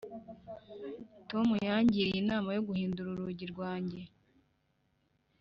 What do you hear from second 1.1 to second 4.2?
tom yangiriye inama yo guhindura urugi rwanjye.